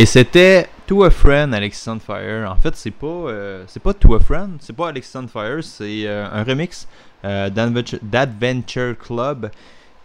[0.00, 2.50] Et c'était To a Friend, Alexis on Fire.
[2.50, 5.62] En fait, c'est pas, euh, c'est pas To a Friend, c'est pas Alexis on Fire,
[5.62, 6.88] c'est euh, un remix
[7.22, 9.50] euh, d'Adventure Club.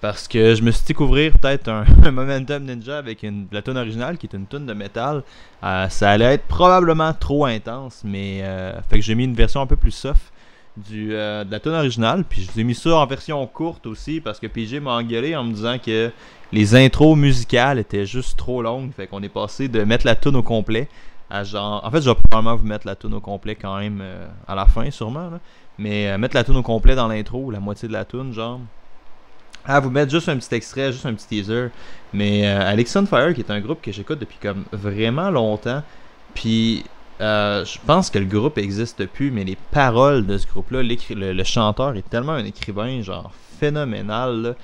[0.02, 1.70] Parce que je me suis découvrir peut-être
[2.04, 5.24] un, Momentum Ninja avec une, la originale qui est une tune de métal.
[5.62, 8.44] ça allait être probablement trop intense, mais
[8.90, 10.34] fait que j'ai mis une version un peu plus soft
[10.78, 12.24] du, de la tune originale.
[12.24, 15.36] Puis je vous ai mis ça en version courte aussi parce que PJ m'a engueulé
[15.36, 16.12] en me disant que
[16.52, 18.92] les intros musicales étaient juste trop longues.
[18.92, 20.88] Fait qu'on est passé de mettre la tune au complet
[21.30, 21.84] à genre.
[21.84, 24.56] En fait, je vais probablement vous mettre la tune au complet quand même euh, à
[24.56, 25.32] la fin, sûrement.
[25.78, 28.60] Mais euh, mettre la tune au complet dans l'intro, la moitié de la tune, genre.
[29.68, 31.70] À vous mettre juste un petit extrait, juste un petit teaser.
[32.14, 35.82] Mais euh, Alexon Fire, qui est un groupe que j'écoute depuis comme vraiment longtemps.
[36.36, 36.84] Puis
[37.20, 41.44] je pense que le groupe existe plus, mais les paroles de ce groupe-là, le, le,
[41.44, 44.42] chanteur est tellement un écrivain, genre phénoménal.
[44.42, 44.56] Là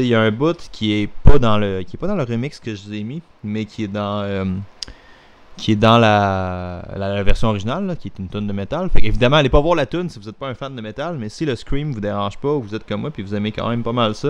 [0.00, 2.22] il y a un bout qui est pas dans le qui est pas dans le
[2.22, 4.44] remix que je vous ai mis, mais qui est dans euh,
[5.56, 8.88] qui est dans la, la, version originale, qui est une tonne de métal.
[8.90, 11.16] Fait évidemment, allez pas voir la tune si vous n'êtes pas un fan de métal,
[11.18, 13.52] mais si le scream vous dérange pas, ou vous êtes comme moi, puis vous aimez
[13.52, 14.28] quand même pas mal ça,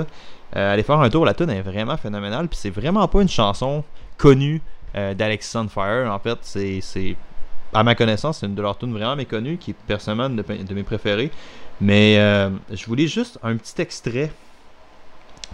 [0.57, 1.25] euh, allez faire un tour.
[1.25, 3.84] La tune est vraiment phénoménale, puis c'est vraiment pas une chanson
[4.19, 4.61] connue
[4.97, 6.11] euh, d'Alex Sunfire.
[6.11, 7.17] En fait, c'est
[7.73, 10.75] à ma connaissance, c'est une de leurs tunes vraiment méconnues, qui est personnellement de, de
[10.75, 11.31] mes préférées.
[11.81, 12.17] Mais
[12.70, 14.31] je vous lis juste un petit extrait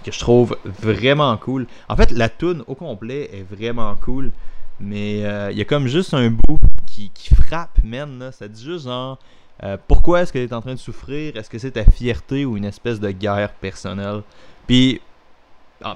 [0.03, 1.66] que je trouve vraiment cool.
[1.88, 4.32] En fait, la tune au complet est vraiment cool,
[4.81, 8.31] mais euh, il y a comme juste un bout qui, frappe, man.
[8.32, 9.19] Ça dit juste genre,
[9.62, 11.37] euh, pourquoi est-ce que tu es en train de souffrir?
[11.37, 14.22] Est-ce que c'est ta fierté ou une espèce de guerre personnelle
[14.66, 15.00] Puis,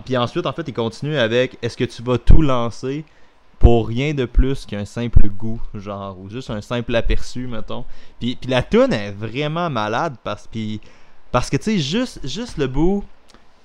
[0.04, 3.04] puis ensuite, en fait, il continue avec, est-ce que tu vas tout lancer?
[3.62, 7.84] Pour rien de plus qu'un simple goût, genre, ou juste un simple aperçu, mettons.
[8.18, 13.04] Puis, la tune est vraiment malade parce que, tu sais, juste, juste le bout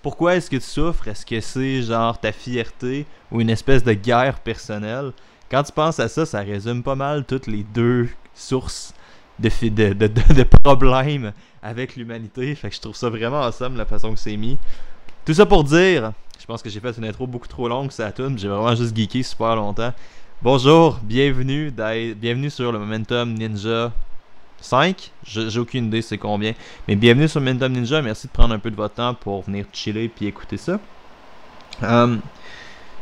[0.08, 1.08] pourquoi est-ce que tu souffres?
[1.10, 5.12] Est-ce que c'est genre ta fierté ou une espèce de guerre personnelle?
[5.52, 8.94] Quand tu penses à ça, ça résume pas mal toutes les deux sources
[9.40, 12.56] de, de, de, problèmes avec l'humanité.
[12.56, 14.58] Fait que je trouve ça vraiment awesome la façon que c'est mis.
[15.28, 18.14] Tout ça pour dire, je pense que j'ai fait une intro beaucoup trop longue, ça
[18.14, 18.40] tune.
[18.40, 19.92] J'ai vraiment juste geeké super longtemps.
[20.42, 23.92] Bonjour, bienvenue, bienvenue sur le Momentum Ninja
[24.62, 26.54] 5 J'ai aucune idée c'est combien.
[26.88, 28.02] Mais bienvenue sur Momentum Ninja.
[28.02, 30.80] Merci de prendre un peu de votre temps pour venir chiller puis écouter ça.
[31.84, 32.22] Um,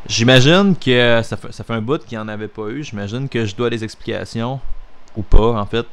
[0.08, 2.84] j'imagine que ça fait, ça fait un bout qu'il n'y en avait pas eu.
[2.84, 4.60] J'imagine que je dois des explications
[5.16, 5.86] ou pas en fait.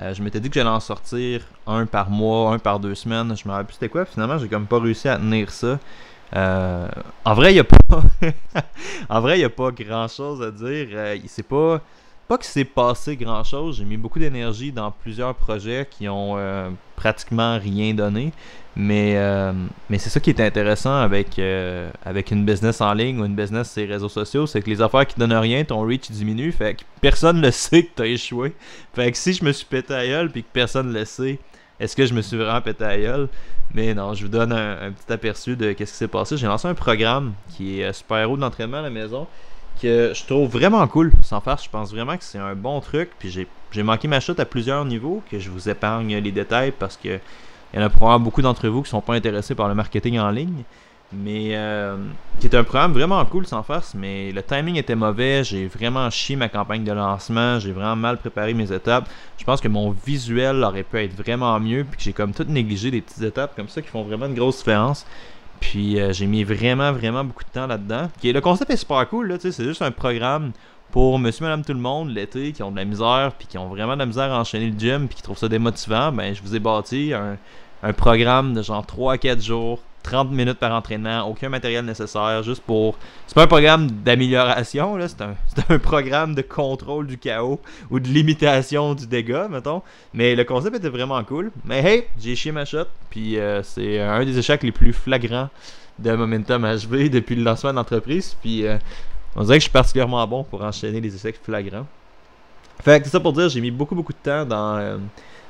[0.00, 3.36] Euh, je m'étais dit que j'allais en sortir un par mois, un par deux semaines.
[3.36, 4.04] Je me rappelle plus c'était quoi.
[4.04, 5.78] Finalement, j'ai comme pas réussi à tenir ça.
[6.34, 6.88] Euh,
[7.24, 7.76] en vrai, il y a pas.
[9.08, 10.88] en vrai, il a pas grand chose à dire.
[10.92, 11.80] Euh, c'est pas
[12.28, 16.34] pas que c'est passé grand chose, j'ai mis beaucoup d'énergie dans plusieurs projets qui ont
[16.36, 18.32] euh, pratiquement rien donné.
[18.74, 19.52] Mais, euh,
[19.90, 23.34] mais c'est ça qui est intéressant avec, euh, avec une business en ligne ou une
[23.34, 26.52] business sur les réseaux sociaux, c'est que les affaires qui donnent rien, ton reach diminue,
[26.52, 28.54] fait que personne ne sait que t'as échoué.
[28.94, 31.38] Fait que si je me suis pété à gueule puis que personne ne le sait,
[31.78, 33.28] est-ce que je me suis vraiment pété à gueule?
[33.74, 36.36] Mais non, je vous donne un, petit aperçu de qu'est-ce qui s'est passé.
[36.36, 39.26] J'ai lancé un programme qui est super héros d'entraînement à la maison
[39.82, 41.12] je trouve vraiment cool.
[41.22, 43.10] Sans faire, je pense vraiment que c'est un bon truc.
[43.18, 46.96] Puis j'ai manqué ma chute à plusieurs niveaux, que je vous épargne les détails parce
[46.96, 47.18] que
[47.72, 50.18] il y en a probablement beaucoup d'entre vous qui sont pas intéressés par le marketing
[50.18, 50.64] en ligne.
[51.14, 51.96] Mais euh,
[52.40, 56.08] qui est un programme vraiment cool sans farce, mais le timing était mauvais, j'ai vraiment
[56.08, 59.06] chié ma campagne de lancement, j'ai vraiment mal préparé mes étapes.
[59.36, 62.44] Je pense que mon visuel aurait pu être vraiment mieux, puis que j'ai comme tout
[62.44, 65.06] négligé des petites étapes comme ça qui font vraiment une grosse différence.
[65.62, 68.10] Puis euh, j'ai mis vraiment, vraiment beaucoup de temps là-dedans.
[68.22, 70.50] Le concept est super cool, là, c'est juste un programme
[70.90, 73.68] pour monsieur, madame, tout le monde l'été qui ont de la misère, puis qui ont
[73.68, 76.12] vraiment de la misère à enchaîner le gym, puis qui trouvent ça démotivant.
[76.12, 80.58] Ben, je vous ai bâti un, programme de genre 3 à 4 jours 30 minutes
[80.58, 82.96] par entraînement, aucun matériel nécessaire, juste pour.
[83.26, 85.34] C'est pas un programme d'amélioration, là, c'est un,
[85.74, 87.60] un, programme de contrôle du chaos
[87.90, 89.82] ou de limitation du dégât, mettons.
[90.14, 91.50] Mais le concept était vraiment cool.
[91.64, 95.48] Mais hey, j'ai chié ma shot, puis euh, c'est un des échecs les plus flagrants
[95.98, 98.78] de Momentum HV depuis le lancement de l'entreprise, puis euh,
[99.36, 101.86] on dirait que je suis particulièrement bon pour enchaîner les échecs flagrants.
[102.82, 104.98] Fait que c'est ça pour dire, j'ai mis beaucoup beaucoup de temps dans, euh,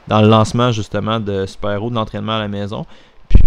[0.09, 2.85] dans le lancement justement de Super de l'entraînement à la maison.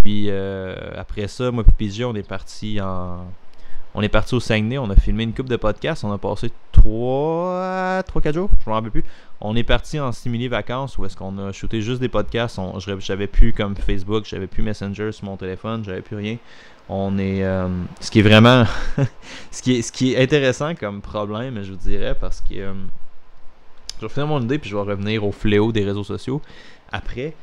[0.02, 3.26] Puis euh, après ça, moi et PPG, on est parti en.
[3.98, 6.50] On est parti au Saguenay, on a filmé une coupe de podcasts, on a passé
[6.72, 9.04] 3 4 jours, je m'en rappelle plus.
[9.40, 12.60] On est parti en simili vacances où est-ce qu'on a shooté juste des podcasts,
[12.98, 16.36] j'avais plus comme Facebook, j'avais plus Messenger sur mon téléphone, j'avais plus rien.
[16.90, 17.68] On est euh,
[18.00, 18.64] ce qui est vraiment
[19.50, 22.74] ce qui est ce qui est intéressant comme problème, je vous dirais parce que euh,
[23.98, 26.42] je vais finir mon idée puis je vais revenir au fléau des réseaux sociaux
[26.92, 27.34] après.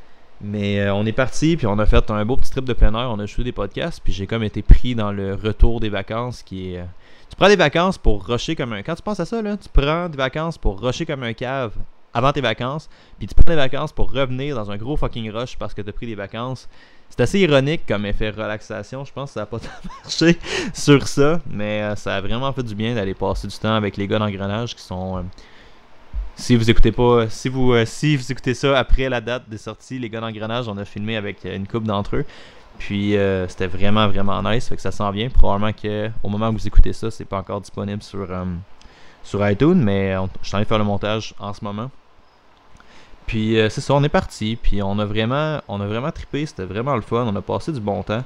[0.43, 2.93] Mais euh, on est parti, puis on a fait un beau petit trip de plein
[2.93, 5.87] air, on a joué des podcasts, puis j'ai comme été pris dans le retour des
[5.87, 6.79] vacances qui est...
[6.79, 6.85] Euh,
[7.29, 8.83] tu prends des vacances pour rusher comme un.
[8.83, 11.71] Quand tu penses à ça, là, tu prends des vacances pour rusher comme un cave
[12.13, 15.57] avant tes vacances, puis tu prends des vacances pour revenir dans un gros fucking rush
[15.57, 16.67] parce que tu as pris des vacances.
[17.09, 19.05] C'est assez ironique comme effet relaxation.
[19.05, 19.59] Je pense que ça n'a pas
[20.03, 20.37] marché
[20.73, 23.97] sur ça, mais euh, ça a vraiment fait du bien d'aller passer du temps avec
[23.97, 25.23] les gars d'engrenage qui sont.
[26.33, 29.49] Euh, si vous écoutez pas, si vous, euh, si vous écoutez ça après la date
[29.49, 32.25] des sorties, les gars d'engrenage, on a filmé avec une coupe d'entre eux.
[32.79, 35.29] Puis euh, c'était vraiment vraiment nice, fait que ça sent bien.
[35.29, 38.45] Probablement que au moment où vous écoutez ça, c'est pas encore disponible sur, euh,
[39.23, 41.89] sur iTunes, mais je suis en train de faire le montage en ce moment.
[43.25, 46.45] Puis euh, c'est ça, on est parti, puis on a vraiment on a vraiment trippé,
[46.45, 48.23] c'était vraiment le fun, on a passé du bon temps.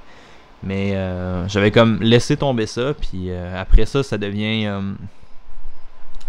[0.63, 0.95] Mais
[1.47, 4.67] j'avais comme laissé tomber ça, puis après ça, ça devient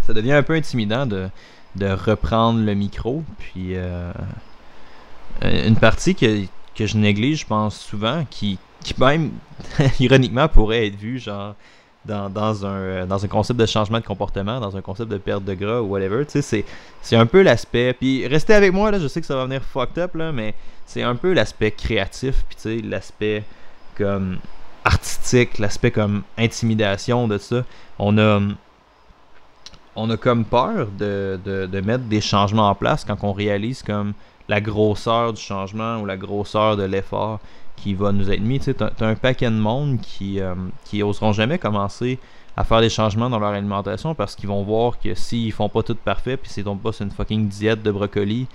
[0.03, 1.31] ça devient un peu intimidant de,
[1.79, 3.75] de reprendre le micro, puis
[5.43, 6.49] une partie qui
[6.79, 9.33] que je néglige, je pense, souvent, qui, qui même,
[10.01, 11.57] ironiquement, pourrait être vu, genre,
[12.05, 15.19] dans, dans, un, euh, dans un concept de changement de comportement, dans un concept de
[15.19, 16.25] perte de gras ou whatever.
[16.25, 16.65] Tu sais,
[17.03, 17.95] c'est un peu l'aspect.
[17.95, 20.55] Puis restez avec moi, là, je sais que ça va venir fucked up, là, mais
[20.87, 23.43] c'est un peu l'aspect créatif, puis tu sais, l'aspect
[23.97, 24.39] comme
[24.85, 27.65] artistique, l'aspect comme intimidation de ça.
[27.99, 28.41] On a.
[30.01, 34.13] On a comme peur de, mettre des changements en place quand on réalise comme
[34.49, 37.41] la grosseur du changement ou la grosseur de l'effort
[37.75, 38.61] qui va nous être mis.
[38.61, 40.55] Tu as, un paquet de monde qui, euh,
[40.85, 42.21] qui oseront jamais commencer
[42.57, 45.83] à faire des changements dans leur alimentation parce qu'ils vont voir que s'ils font pas
[45.83, 48.47] tout parfait, puis s'ils tombent pas sur une fucking diète de brocoli,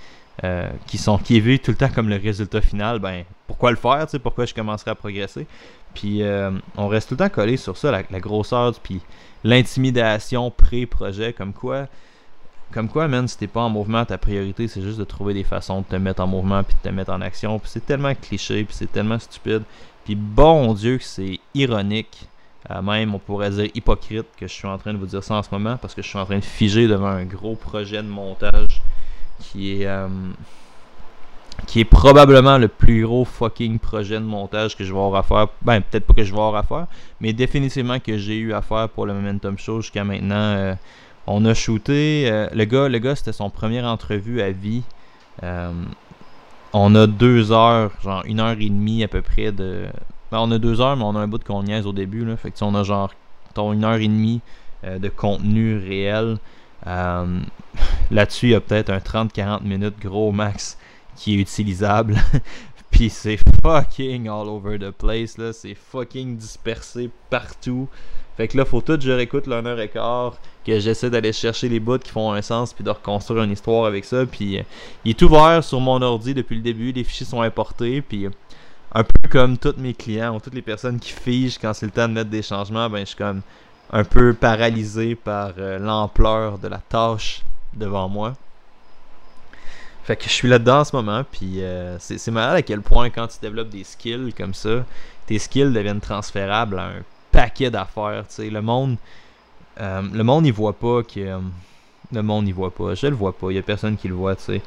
[0.44, 3.70] euh, qui sont qui est vu tout le temps comme le résultat final, ben pourquoi
[3.70, 5.46] le faire, pourquoi je commencerai à progresser?
[5.92, 9.00] Puis euh, on reste tout le temps collé sur ça, la, la grosseur, puis
[9.44, 11.86] l'intimidation pré-projet, comme quoi
[12.72, 15.44] comme quoi, man, si t'es pas en mouvement, ta priorité, c'est juste de trouver des
[15.44, 17.60] façons de te mettre en mouvement puis de te mettre en action.
[17.60, 19.62] Puis c'est tellement cliché, puis c'est tellement stupide.
[20.04, 22.26] Puis bon Dieu que c'est ironique,
[22.70, 25.34] euh, même on pourrait dire hypocrite que je suis en train de vous dire ça
[25.34, 28.02] en ce moment parce que je suis en train de figer devant un gros projet
[28.02, 28.82] de montage
[29.38, 30.08] qui est euh,
[31.66, 35.22] qui est probablement le plus gros fucking projet de montage que je vais avoir à
[35.22, 35.48] faire.
[35.62, 36.86] Ben peut-être pas que je vais avoir à faire,
[37.20, 40.34] mais définitivement que j'ai eu à faire pour le Momentum Show jusqu'à maintenant.
[40.34, 40.74] Euh,
[41.26, 42.28] on a shooté.
[42.30, 44.82] Euh, le gars, le gars c'était son première entrevue à vie.
[45.42, 45.72] Euh,
[46.72, 49.84] on a deux heures, genre une heure et demie à peu près de.
[50.30, 52.24] Ben, on a deux heures, mais on a un bout de cognaise au début.
[52.24, 52.36] Là.
[52.36, 53.10] Fait que on a genre
[53.56, 54.40] une heure et demie
[54.84, 56.38] de contenu réel.
[58.10, 60.76] Là-dessus, il y a peut-être un 30-40 minutes gros max
[61.16, 62.16] qui est utilisable.
[62.90, 65.36] Puis c'est fucking all over the place.
[65.36, 67.88] là C'est fucking dispersé partout.
[68.36, 71.68] Fait que là, faut tout je réécoute l'un heure et quart, que j'essaie d'aller chercher
[71.68, 74.26] les bouts qui font un sens, puis de reconstruire une histoire avec ça.
[74.26, 74.62] Puis euh,
[75.04, 78.28] il est ouvert sur mon ordi depuis le début, les fichiers sont importés, puis
[78.92, 81.92] un peu comme tous mes clients ou toutes les personnes qui figent quand c'est le
[81.92, 83.42] temps de mettre des changements, ben je suis comme
[83.90, 88.34] un peu paralysé par euh, l'ampleur de la tâche devant moi.
[90.04, 93.08] Fait que je suis là-dedans en ce moment, puis euh, c'est malade à quel point
[93.08, 94.84] quand tu développes des skills comme ça,
[95.26, 98.24] tes skills deviennent transférables à un paquet d'affaires.
[98.38, 98.96] Le monde,
[99.80, 101.40] euh, le monde, il voit pas que.
[102.12, 102.94] Le monde, il voit pas.
[102.94, 103.50] Je le vois pas.
[103.50, 104.36] Il y a personne qui le voit.
[104.36, 104.60] sais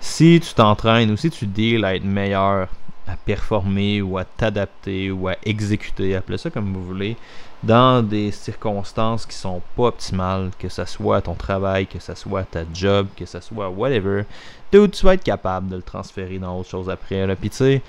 [0.00, 2.68] Si tu t'entraînes ou si tu deals à être meilleur,
[3.08, 7.16] à performer ou à t'adapter ou à exécuter, appelez ça comme vous voulez,
[7.62, 12.44] dans des circonstances qui sont pas optimales, que ce soit ton travail, que ce soit
[12.44, 14.24] ta job, que ce soit whatever,
[14.70, 17.34] tu vas être capable de le transférer dans autre chose après.
[17.36, 17.82] Puis tu sais,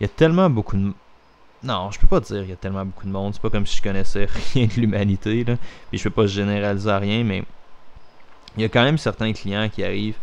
[0.00, 0.92] il y a tellement beaucoup de
[1.64, 3.32] non, je peux pas dire qu'il y a tellement beaucoup de monde.
[3.32, 5.44] C'est pas comme si je connaissais rien de l'humanité.
[5.44, 5.56] Là.
[5.88, 7.42] Puis je peux pas généraliser rien, mais
[8.56, 10.18] il y a quand même certains clients qui arrivent.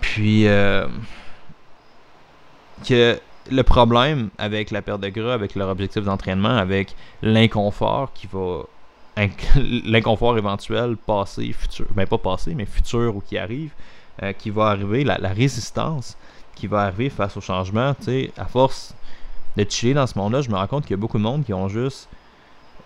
[0.00, 0.88] Puis euh,
[2.84, 3.18] que
[3.50, 8.62] le problème avec la perte de gras, avec leur objectif d'entraînement, avec l'inconfort qui va
[9.56, 13.72] l'inconfort éventuel passé, futur, ben pas passé, mais futur ou qui arrive,
[14.22, 16.16] euh, qui va arriver, la, résistance
[16.54, 18.94] qui va arriver face au changement, tu sais, à force
[19.56, 21.44] de chiller dans ce monde-là, je me rends compte qu'il y a beaucoup de monde
[21.44, 22.08] qui ont juste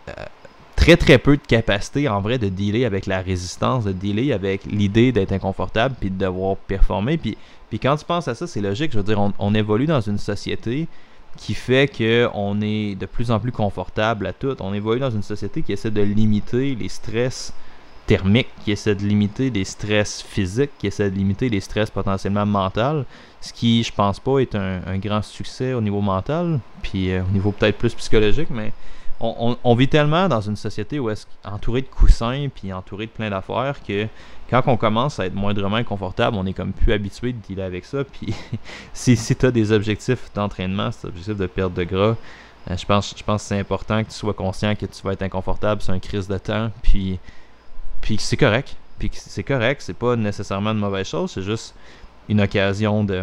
[0.08, 0.12] euh,
[0.80, 4.64] très très peu de capacité en vrai de dealer avec la résistance, de dealer avec
[4.64, 7.18] l'idée d'être inconfortable puis de devoir performer.
[7.18, 7.36] Puis,
[7.68, 8.92] puis quand tu penses à ça, c'est logique.
[8.92, 10.88] Je veux dire, on, évolue dans une société
[11.36, 14.56] qui fait qu'on est de plus en plus confortable à tout.
[14.60, 17.52] On évolue dans une société qui essaie de limiter les stress
[18.06, 22.46] thermiques, qui essaie de limiter les stress physiques, qui essaie de limiter les stress potentiellement
[22.46, 23.04] mentaux,
[23.42, 27.32] ce qui, je pense pas, est un, grand succès au niveau mental, puis euh, au
[27.32, 28.72] niveau peut-être plus psychologique, mais
[29.20, 33.30] on, vit tellement dans une société où est entouré de coussins, puis entouré de plein
[33.30, 34.06] d'affaires, que
[34.48, 37.84] quand on commence à être moindrement confortable, on est comme plus habitué de dealer avec
[37.84, 38.34] ça, puis
[38.94, 42.16] si, si tu as des objectifs d'entraînement, des objectifs de perte de gras,
[42.68, 45.80] Euh, je pense, que c'est important que tu sois conscient que tu vas être inconfortable
[45.80, 47.18] sur un crise de temps, puis,
[48.00, 48.76] puis c'est correct.
[48.98, 51.74] Puis c'est correct, c'est pas nécessairement une mauvaise chose, c'est juste
[52.28, 53.22] une occasion de.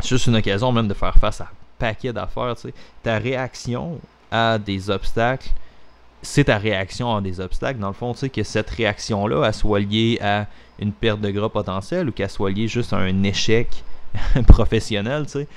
[0.00, 2.54] C'est une même de faire face à un paquet d'affaires.
[3.02, 3.98] Ta réaction
[4.30, 5.50] à des obstacles,
[6.22, 7.78] c'est ta réaction à des obstacles.
[7.78, 10.46] Dans le fond, tu sais, que cette réaction-là, elle soit liée à
[10.78, 13.84] une perte de gras potentielle ou qu'elle soit liée juste à un échec
[14.46, 15.48] professionnel, tu sais.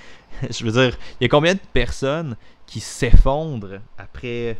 [0.51, 2.35] Je veux dire, il y a combien de personnes
[2.65, 4.57] qui s'effondrent après.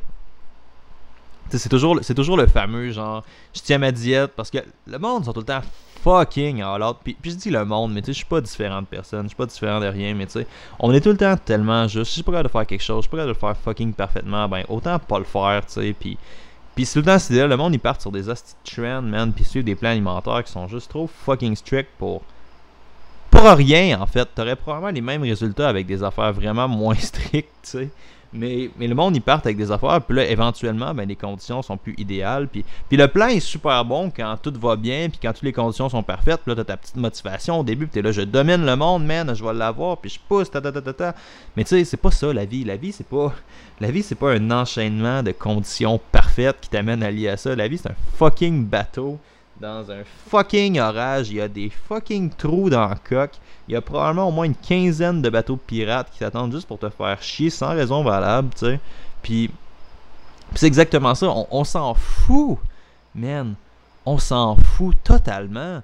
[1.51, 3.23] C'est toujours, c'est toujours le fameux genre,
[3.55, 5.61] je tiens ma diète parce que le monde sont tout le temps
[6.03, 6.97] fucking all out.
[7.03, 9.23] Puis, puis je dis le monde, mais tu sais, je suis pas différent de personne,
[9.23, 10.47] je suis pas différent de rien, mais tu sais,
[10.79, 12.05] on est tout le temps tellement juste.
[12.05, 13.39] Si je suis pas capable de faire quelque chose, je suis pas capable de le
[13.39, 15.95] faire fucking parfaitement, ben autant pas le faire, tu sais.
[15.99, 16.17] Puis,
[16.75, 19.43] puis tout le temps, c'est le monde, ils partent sur des hosties trends, man, puis
[19.43, 22.21] suivent des plans alimentaires qui sont juste trop fucking strict pour
[23.29, 24.27] pour rien, en fait.
[24.33, 27.89] T'aurais probablement les mêmes résultats avec des affaires vraiment moins strictes, tu sais.
[28.31, 31.77] Mais, le monde, ils partent avec des affaires, puis là, éventuellement, ben, les conditions sont
[31.77, 32.47] plus idéales.
[32.47, 35.53] Puis, puis le plan est super bon quand tout va bien, puis quand toutes les
[35.53, 36.41] conditions sont parfaites.
[36.41, 39.05] Puis là, t'as ta petite motivation au début, puis t'es là, je domine le monde,
[39.05, 41.15] man, je vais l'avoir, puis je pousse, ta ta ta ta ta.
[41.57, 42.63] Mais tu sais, c'est pas ça la vie.
[42.63, 43.33] La vie, c'est pas.
[43.79, 47.55] La vie, c'est pas un enchaînement de conditions parfaites qui t'amène à lier à ça.
[47.55, 49.17] La vie, c'est un fucking bateau
[49.59, 51.29] dans un fucking orage.
[51.29, 53.35] Il y a des fucking trous dans le coque.
[53.67, 56.79] Il y a probablement au moins une quinzaine de bateaux pirates qui t'attendent juste pour
[56.79, 58.79] te faire chier sans raison valable, tu sais.
[59.21, 59.51] Puis,
[60.55, 61.27] c'est exactement ça.
[61.51, 62.57] On, s'en fout,
[63.13, 63.55] man.
[64.05, 65.81] On s'en fout totalement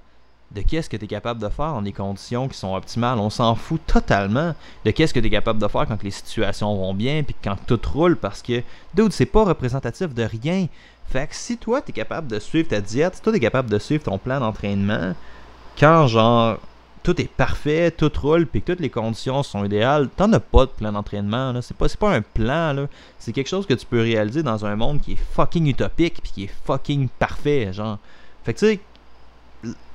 [0.51, 3.19] de qu'est-ce que tu es capable de faire dans des conditions qui sont optimales.
[3.19, 4.53] On s'en fout totalement
[4.85, 7.55] de qu'est-ce que tu es capable de faire quand les situations vont bien puis quand
[7.67, 8.61] tout roule parce que,
[8.93, 10.67] dude, c'est pas représentatif de rien.
[11.09, 13.79] Fait que si toi, t'es capable de suivre ta diète, si toi, t'es capable de
[13.79, 15.13] suivre ton plan d'entraînement,
[15.77, 16.57] quand genre
[17.05, 20.65] tout est parfait, tout roule, puis que toutes les conditions sont idéales, t'en as pas
[20.65, 21.51] de plan d'entraînement.
[21.51, 21.61] Là.
[21.61, 22.87] C'est pas, c'est pas un plan, là.
[23.19, 26.31] C'est quelque chose que tu peux réaliser dans un monde qui est fucking utopique, puis
[26.31, 27.99] qui est fucking parfait, genre.
[28.43, 28.79] Fait que tu sais,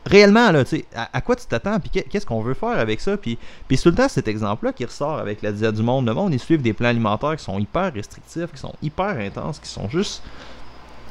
[0.06, 3.38] réellement, là, sais, à, quoi tu t'attends, puis qu'est-ce qu'on veut faire avec ça, puis,
[3.68, 6.06] puis tout le temps, cet exemple-là qui ressort avec la diète du monde.
[6.06, 9.58] Le monde, ils suivent des plans alimentaires qui sont hyper restrictifs, qui sont hyper intenses,
[9.58, 10.22] qui sont juste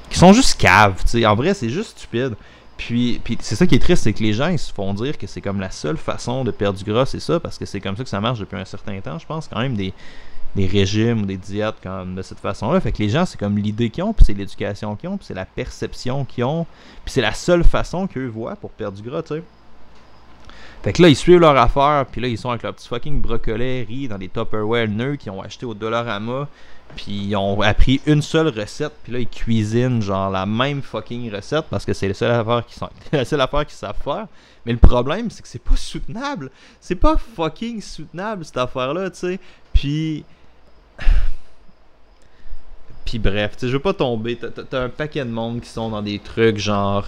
[0.10, 1.25] qui sont juste caves, tu sais.
[1.25, 2.36] En vrai, c'est juste stupide.
[2.77, 5.17] Puis, puis c'est ça qui est triste, c'est que les gens ils se font dire
[5.17, 7.81] que c'est comme la seule façon de perdre du gras, c'est ça, parce que c'est
[7.81, 9.93] comme ça que ça marche depuis un certain temps, je pense, quand même des,
[10.56, 12.79] des régimes ou des diètes comme de cette façon-là.
[12.79, 15.25] Fait que les gens, c'est comme l'idée qu'ils ont, puis c'est l'éducation qu'ils ont, puis
[15.25, 16.65] c'est la perception qu'ils ont,
[17.06, 19.44] puis c'est la seule façon qu'eux voient pour perdre du gras, tu sais.
[20.82, 23.22] Fait que là, ils suivent leur affaire, puis là, ils sont avec leur petit fucking
[23.22, 26.48] brocolet dans des Tupperware nœuds qu'ils ont acheté au Dollarama,
[26.96, 31.32] puis ils ont appris une seule recette, puis là ils cuisinent genre la même fucking
[31.32, 32.88] recette parce que c'est la seule affaire qu'ils
[33.18, 34.27] la seule affaire qu'ils savent faire.
[34.65, 36.51] Mais le problème c'est que c'est pas soutenable.
[36.79, 39.39] C'est pas fucking soutenable cette affaire là, tu sais.
[39.74, 40.25] Puis
[43.06, 44.38] puis bref, je veux pas tomber.
[44.38, 47.08] T'as un paquet de monde qui sont dans des trucs genre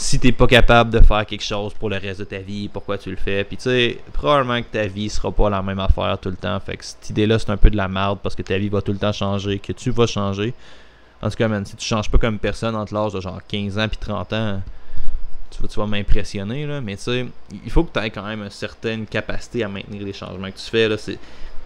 [0.00, 2.96] si t'es pas capable de faire quelque chose pour le reste de ta vie, pourquoi
[2.96, 3.44] tu le fais?
[3.44, 6.58] Puis tu sais, probablement que ta vie sera pas la même affaire tout le temps.
[6.60, 8.80] Fait que cette idée-là, c'est un peu de la merde parce que ta vie va
[8.80, 10.54] tout le temps changer, que tu vas changer.
[11.20, 13.78] En tout cas, man, si tu changes pas comme personne entre l'âge de genre 15
[13.78, 14.62] ans puis 30 ans,
[15.50, 16.80] tu vas, tu m'impressionner, là.
[16.80, 17.26] Mais tu sais,
[17.64, 20.56] il faut que tu aies quand même une certaine capacité à maintenir les changements que
[20.56, 20.96] tu fais, là.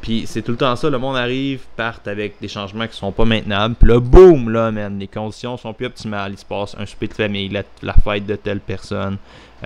[0.05, 3.11] Puis c'est tout le temps ça, le monde arrive, part avec des changements qui sont
[3.11, 3.75] pas maintenables.
[3.75, 6.33] Puis là, boum, là, man, les conditions sont plus optimales.
[6.33, 9.17] Il se passe un souper de famille, la, fête de telle personne,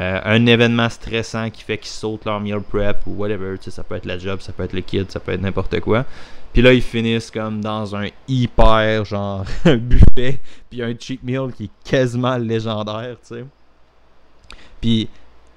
[0.00, 3.58] euh, un événement stressant qui fait qu'ils sautent leur meal prep ou whatever.
[3.58, 5.42] Tu sais, ça peut être la job, ça peut être le kid, ça peut être
[5.42, 6.04] n'importe quoi.
[6.52, 10.38] Puis là, ils finissent comme dans un hyper, genre, buffet,
[10.70, 13.44] puis un cheat meal qui est quasiment légendaire, tu sais.
[14.80, 15.08] Puis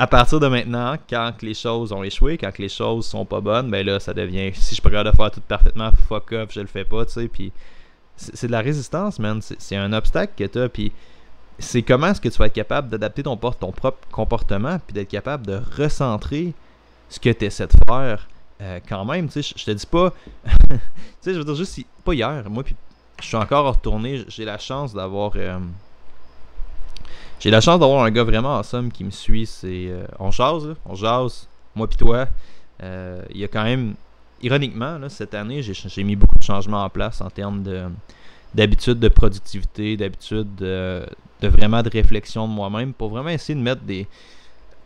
[0.01, 3.69] à partir de maintenant, quand les choses ont échoué, quand les choses sont pas bonnes,
[3.69, 4.51] ben là, ça devient.
[4.55, 7.27] Si je capable de faire tout parfaitement, fuck off, je le fais pas, tu sais.
[7.27, 7.51] Puis
[8.15, 9.43] c'est de la résistance, man.
[9.43, 10.69] C'est un obstacle que t'as.
[10.69, 10.91] Puis
[11.59, 15.07] c'est comment est-ce que tu vas être capable d'adapter ton, ton propre comportement, puis d'être
[15.07, 16.55] capable de recentrer
[17.07, 18.27] ce que tu essaies de faire
[18.59, 19.27] euh, quand même.
[19.27, 20.11] Tu sais, je te dis pas.
[20.47, 20.79] tu
[21.21, 22.49] sais, je veux dire juste, pas hier.
[22.49, 22.75] Moi, puis
[23.21, 24.25] je suis encore retourné.
[24.29, 25.33] J'ai la chance d'avoir.
[25.35, 25.59] Euh,
[27.39, 29.45] j'ai la chance d'avoir un gars vraiment awesome qui me suit.
[29.45, 32.27] C'est, euh, on jase, on jase, moi pis toi.
[32.83, 33.95] Euh, il y a quand même,
[34.41, 37.83] ironiquement, là, cette année, j'ai, mis beaucoup de changements en place en termes de
[38.53, 41.05] d'habitude de productivité, d'habitude de,
[41.41, 44.07] vraiment de réflexion de moi-même pour vraiment essayer de mettre des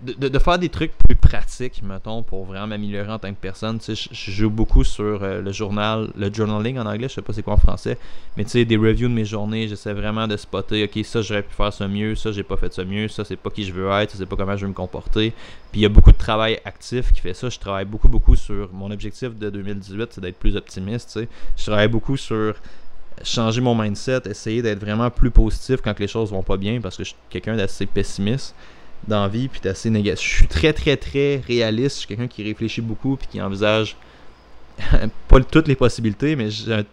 [0.01, 3.79] de, faire des trucs plus pratiques, mettons, pour vraiment m'améliorer en tant que personne.
[3.79, 7.21] Tu sais, je, joue beaucoup sur euh, le journal, le journaling en anglais, je sais
[7.21, 7.97] pas c'est quoi en français,
[8.35, 11.43] mais tu sais, des reviews de mes journées, j'essaie vraiment de spotter, ok, ça j'aurais
[11.43, 13.71] pu faire ça mieux, ça j'ai pas fait ça mieux, ça c'est pas qui je
[13.71, 15.33] veux être, ça c'est pas comment je veux me comporter.
[15.71, 17.49] Puis il y a beaucoup de travail actif qui fait ça.
[17.49, 21.29] Je travaille beaucoup, beaucoup sur mon objectif de 2018, c'est d'être plus optimiste, tu sais.
[21.57, 22.55] Je travaille beaucoup sur
[23.23, 26.97] changer mon mindset, essayer d'être vraiment plus positif quand les choses vont pas bien parce
[26.97, 28.53] que je suis quelqu'un d'assez pessimiste
[29.07, 30.27] dans la vie, puis assez négatif.
[30.27, 31.95] Je suis très, très, très réaliste.
[31.95, 33.95] Je suis quelqu'un qui réfléchit beaucoup, puis qui envisage
[35.27, 36.83] pas toutes les possibilités, mais je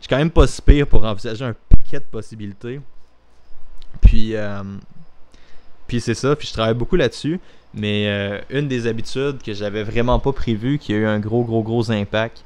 [0.00, 2.80] suis quand même pas si pour envisager un paquet de possibilités.
[4.00, 4.62] Puis, euh,
[5.86, 7.40] puis c'est ça, puis je travaille beaucoup là-dessus.
[7.74, 11.44] Mais euh, une des habitudes que j'avais vraiment pas prévues, qui a eu un gros,
[11.44, 12.44] gros, gros impact,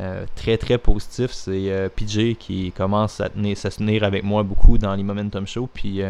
[0.00, 4.78] euh, très très positif, c'est PJ qui commence à tenir, à tenir avec moi beaucoup
[4.78, 5.68] dans les Momentum Show.
[5.72, 6.00] Puis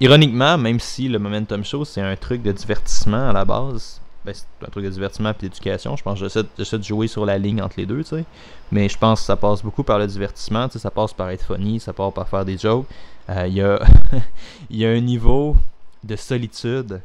[0.00, 4.34] ironiquement, même si le Momentum Show, c'est un truc de divertissement à la base, ben,
[4.34, 5.96] c'est un truc de divertissement et d'éducation.
[5.96, 8.24] Je pense que j'essaie de jouer sur la ligne entre les deux, tu sais.
[8.72, 11.30] Mais je pense que ça passe beaucoup par le divertissement, tu sais, ça passe par
[11.30, 12.86] être funny, ça passe par faire des jokes.
[13.30, 13.78] Euh, il y, a
[14.70, 15.56] y a un niveau
[16.02, 17.00] de solitude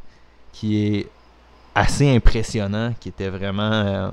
[0.52, 1.08] qui est
[1.76, 3.72] assez impressionnant, qui était vraiment...
[3.72, 4.10] Euh,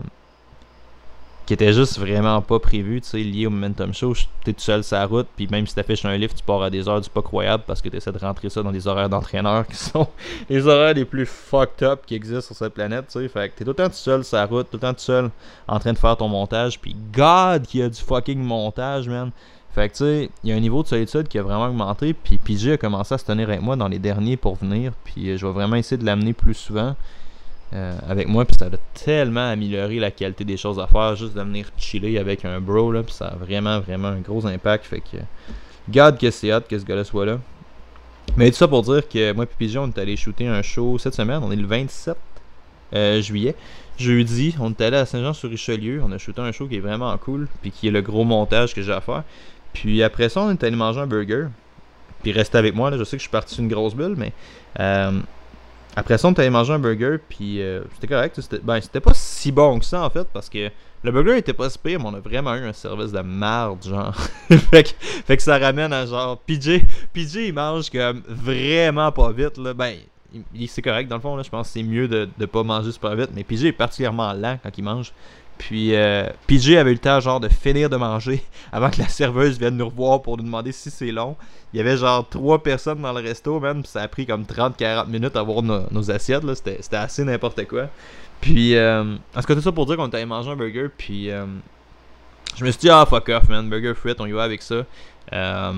[1.48, 4.12] qui était juste vraiment pas prévu, tu sais, lié au Momentum Show.
[4.44, 6.68] T'es tout seul sur la route, puis même si t'affiches un lift, tu pars à
[6.68, 9.66] des heures du pas croyable parce que t'essaies de rentrer ça dans des horaires d'entraîneur
[9.66, 10.06] qui sont
[10.50, 13.28] les horaires les plus fucked up qui existent sur cette planète, tu sais.
[13.28, 15.00] Fait que t'es tout le temps tout seul sur la route, tout le temps tout
[15.00, 15.30] seul
[15.66, 19.30] en train de faire ton montage, puis God qui a du fucking montage, man.
[19.74, 22.12] Fait que tu sais, il y a un niveau de solitude qui a vraiment augmenté,
[22.12, 25.38] puis PJ a commencé à se tenir avec moi dans les derniers pour venir, puis
[25.38, 26.94] je vais vraiment essayer de l'amener plus souvent.
[27.74, 31.34] Euh, avec moi, puis ça a tellement amélioré la qualité des choses à faire, juste
[31.34, 34.86] de venir chiller avec un bro, là, puis ça a vraiment, vraiment un gros impact.
[34.86, 35.18] Fait que,
[35.88, 37.38] garde que c'est hâte que ce gars-là soit là.
[38.38, 40.96] Mais tout ça pour dire que moi et Pigeon, on est allé shooter un show
[40.98, 42.16] cette semaine, on est le 27
[42.94, 43.54] euh, juillet.
[43.98, 47.48] Jeudi, on est allé à Saint-Jean-sur-Richelieu, on a shooté un show qui est vraiment cool,
[47.60, 49.24] puis qui est le gros montage que j'ai à faire.
[49.74, 51.48] Puis après ça, on est allé manger un burger.
[52.22, 54.32] Puis rester avec moi, là, je sais que je suis parti une grosse bulle, mais
[54.80, 55.20] euh,
[55.98, 58.40] après ça, on allé manger un burger, puis euh, c'était correct.
[58.40, 60.70] C'était, ben, c'était pas si bon que ça, en fait, parce que
[61.02, 64.14] le burger était pas si mais on a vraiment eu un service de merde, genre.
[64.48, 66.38] fait, que, fait, que, ça ramène à genre.
[66.38, 66.82] PJ,
[67.12, 69.74] PJ, il mange comme vraiment pas vite, là.
[69.74, 69.96] Ben,
[70.68, 71.42] c'est correct, dans le fond, là.
[71.42, 74.32] Je pense que c'est mieux de, de pas manger super vite, mais PJ est particulièrement
[74.34, 75.12] lent quand il mange.
[75.58, 78.42] Puis euh, PJ avait eu le temps genre de finir de manger
[78.72, 81.36] avant que la serveuse vienne nous revoir pour nous demander si c'est long.
[81.72, 85.08] Il y avait genre trois personnes dans le resto même, ça a pris comme 30-40
[85.08, 87.88] minutes à voir nos, assiettes là, c'était assez n'importe quoi.
[88.40, 90.88] Puis euh, en ce cas tout ça pour dire qu'on était allé manger un burger
[90.96, 91.44] puis euh,
[92.56, 94.84] je me suis dit ah fuck off man, burger frites, on y va avec ça.
[95.32, 95.72] Euh,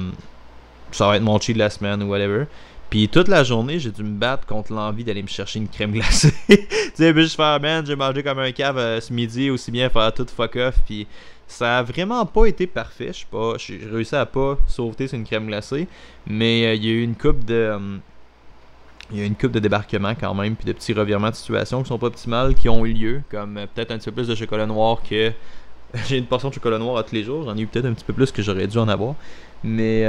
[0.93, 2.47] ça va être mon cheat de la semaine ou whatever.
[2.91, 5.93] Puis toute la journée, j'ai dû me battre contre l'envie d'aller me chercher une crème
[5.93, 6.35] glacée.
[6.49, 6.59] tu
[6.95, 10.13] sais, juste faire, man, j'ai mangé comme un cave euh, ce midi, aussi bien faire
[10.13, 10.75] tout fuck off.
[10.85, 11.07] Puis
[11.47, 13.13] ça a vraiment pas été parfait.
[13.13, 15.87] Je pas, j'ai réussi à pas sauveter sur une crème glacée.
[16.27, 17.55] Mais euh, il y a eu une coupe de.
[17.55, 17.97] Euh,
[19.13, 21.83] il y a une coupe de débarquement quand même, puis de petits revirements de situation
[21.83, 24.35] qui sont pas optimales, qui ont eu lieu, comme peut-être un petit peu plus de
[24.35, 25.33] chocolat noir que.
[26.07, 27.93] j'ai une portion de chocolat noir à tous les jours, j'en ai eu peut-être un
[27.93, 29.17] petit peu plus que j'aurais dû en avoir.
[29.65, 30.05] Mais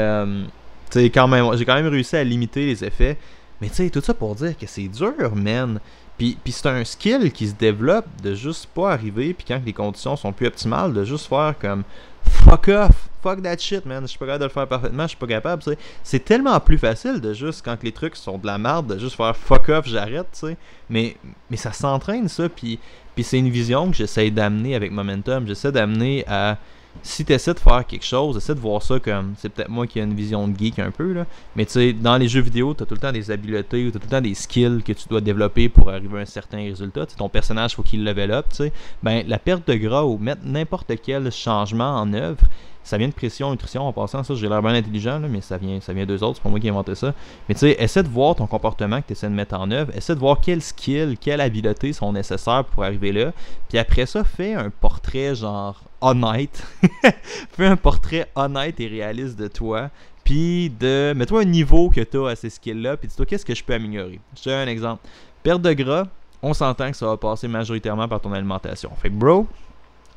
[0.95, 3.17] quand même, j'ai quand même réussi à limiter les effets.
[3.61, 5.79] Mais tu sais, tout ça pour dire que c'est dur, man.
[6.17, 9.73] Puis, puis c'est un skill qui se développe de juste pas arriver, puis quand les
[9.73, 11.83] conditions sont plus optimales, de juste faire comme
[12.23, 14.03] fuck off, fuck that shit, man.
[14.03, 15.71] Je suis pas capable de le faire parfaitement, je suis pas capable, tu.
[16.03, 19.15] C'est tellement plus facile de juste, quand les trucs sont de la merde, de juste
[19.15, 20.57] faire fuck off, j'arrête, tu sais.
[20.89, 21.15] Mais,
[21.49, 22.79] mais ça s'entraîne, ça, puis,
[23.15, 25.47] puis c'est une vision que j'essaie d'amener avec Momentum.
[25.47, 26.57] J'essaie d'amener à
[27.03, 29.33] si tu essaies de faire quelque chose, essaie de voir ça comme.
[29.37, 31.25] C'est peut-être moi qui ai une vision de geek un peu, là.
[31.55, 33.91] Mais tu sais, dans les jeux vidéo, tu as tout le temps des habiletés ou
[33.91, 37.05] tout le temps des skills que tu dois développer pour arriver à un certain résultat.
[37.05, 38.73] ton personnage, faut qu'il level up, tu sais.
[39.03, 42.45] Ben, la perte de gras ou mettre n'importe quel changement en œuvre,
[42.83, 44.23] ça vient de pression, nutrition en passant.
[44.23, 46.37] Ça, j'ai l'air bien intelligent, là, mais ça vient, ça d'eux autres.
[46.37, 47.13] C'est pas moi qui ai inventé ça.
[47.47, 49.95] Mais tu sais, essaie de voir ton comportement que tu essaies de mettre en œuvre.
[49.95, 53.31] Essaie de voir quels skills, quelles habiletés sont nécessaires pour arriver là.
[53.69, 56.63] Puis après ça, fais un portrait genre honnête.
[57.51, 59.89] fais un portrait honnête et réaliste de toi.
[60.23, 61.13] Puis de.
[61.15, 62.97] Mets-toi un niveau que tu as à ces skills-là.
[62.97, 64.19] Puis dis-toi, qu'est-ce que je peux améliorer?
[64.35, 65.01] Je te donne un exemple.
[65.43, 66.07] Perte de gras,
[66.41, 68.91] on s'entend que ça va passer majoritairement par ton alimentation.
[69.01, 69.47] Fait que, bro,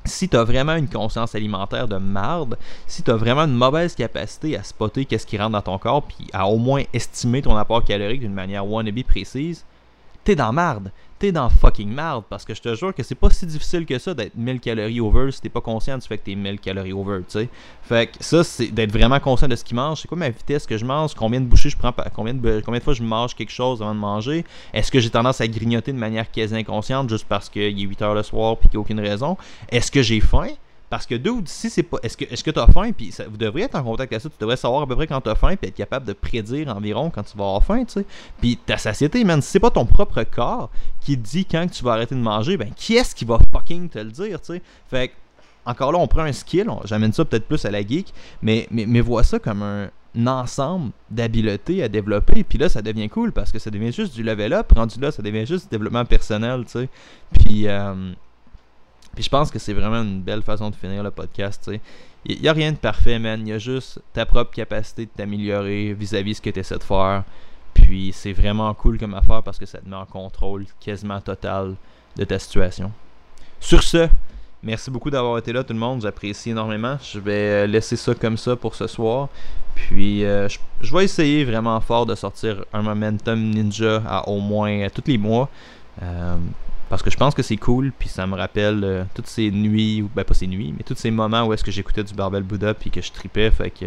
[0.05, 3.95] si tu as vraiment une conscience alimentaire de marde, si tu as vraiment une mauvaise
[3.95, 7.57] capacité à spotter qu'est-ce qui rentre dans ton corps, puis à au moins estimer ton
[7.57, 9.65] apport calorique d'une manière wannabe précise,
[10.23, 10.91] t'es dans marde
[11.33, 14.15] dans fucking marde parce que je te jure que c'est pas si difficile que ça
[14.15, 17.19] d'être 1000 calories over si t'es pas conscient du fait que t'es 1000 calories over,
[17.29, 17.49] tu sais.
[17.83, 20.01] Fait que ça, c'est d'être vraiment conscient de ce qu'il mange.
[20.01, 22.79] C'est quoi ma vitesse que je mange, combien de bouchées je prends, combien de, combien
[22.79, 24.45] de fois je mange quelque chose avant de manger?
[24.73, 28.03] Est-ce que j'ai tendance à grignoter de manière quasi inconsciente juste parce qu'il est 8
[28.03, 29.37] heures le soir puis qu'il n'y a aucune raison?
[29.71, 30.49] Est-ce que j'ai faim?
[30.95, 31.97] Parce que dude, si c'est pas.
[32.05, 34.37] Est-ce que est-ce que t'as faim puis vous devriez être en contact avec ça, tu
[34.39, 37.25] devrais savoir à peu près quand t'as faim puis être capable de prédire environ quand
[37.25, 38.07] tu vas avoir faim, tu sais.
[38.41, 41.95] Puis ta satiété, man, si c'est pas ton propre corps qui dit quand tu vas
[41.95, 44.63] arrêter de manger, ben qui est-ce qui va fucking te le dire, tu sais?
[44.89, 45.15] Fait que
[45.67, 48.87] encore là, on prend un skill, j'amène ça peut-être plus à la geek, mais, mais,
[48.87, 49.91] mais vois ça comme un,
[50.29, 52.45] ensemble d'habiletés à développer.
[52.45, 54.71] Puis là, ça devient cool parce que ça devient juste du level up.
[54.71, 56.89] Rendu là, ça devient juste du développement personnel, tu sais.
[57.33, 58.13] Puis, euh,
[59.15, 61.71] puis je pense que c'est vraiment une belle façon de finir le podcast.
[62.25, 63.41] Il n'y a rien de parfait, man.
[63.47, 66.79] Il y a juste ta propre capacité de t'améliorer vis-à-vis de ce que tu essaies
[66.79, 67.25] de faire.
[67.75, 71.75] Puis c'est vraiment cool comme affaire parce que ça te met en contrôle quasiment total
[72.17, 72.93] de ta situation.
[73.61, 74.09] Sur ce,
[74.63, 76.03] merci beaucoup d'avoir été là tout le monde.
[76.03, 76.97] J'apprécie énormément.
[77.03, 79.29] Je vais laisser ça comme ça pour ce soir.
[79.75, 80.49] Puis euh,
[80.81, 85.19] je, vais essayer vraiment fort de sortir un momentum ninja à au moins tous les
[85.19, 85.49] mois.
[86.03, 86.37] Euh,
[86.89, 90.03] parce que je pense que c'est cool, puis ça me rappelle euh, toutes ces nuits,
[90.03, 92.43] ou ben pas ces nuits, mais tous ces moments où est-ce que j'écoutais du Barbel
[92.43, 93.87] Buddha, puis que je tripais, fait que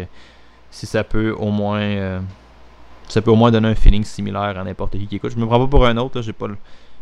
[0.70, 2.20] si ça peut au moins euh,
[3.08, 5.32] ça peut au moins donner un feeling similaire à n'importe qui qui écoute.
[5.32, 6.46] Je me prends pas pour un autre, j'ai pas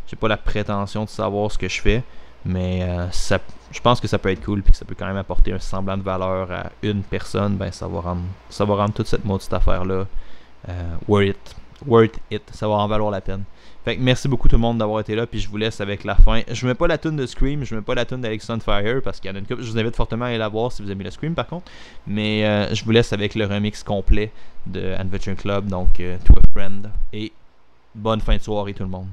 [0.07, 2.03] j'ai pas la prétention de savoir ce que je fais,
[2.45, 3.07] mais euh,
[3.73, 5.59] je pense que ça peut être cool, puis que ça peut quand même apporter un
[5.59, 9.25] semblant de valeur à une personne, ben ça va rendre, ça va rendre toute cette
[9.25, 10.07] maudite affaire-là
[11.07, 11.57] worth it.
[11.87, 12.43] Worth it.
[12.53, 13.45] Ça va en valoir la peine.
[13.85, 16.03] Fait que merci beaucoup tout le monde d'avoir été là, puis je vous laisse avec
[16.03, 16.41] la fin.
[16.51, 19.21] Je mets pas la tune de Scream, je mets pas la tune d'Alex Fire parce
[19.21, 19.63] qu'il y en a une couple.
[19.63, 21.71] Je vous invite fortement à aller la voir si vous aimez le Scream par contre.
[22.07, 24.33] Mais euh, je vous laisse avec le remix complet
[24.67, 26.91] de Adventure Club, donc euh, To a Friend.
[27.13, 27.31] Et
[27.95, 29.07] bonne fin de soirée tout le monde.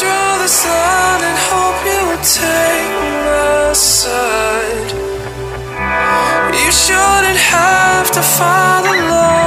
[0.00, 2.92] draw the line and hope you will take
[3.24, 4.90] my side.
[6.64, 9.45] You shouldn't have to find the love.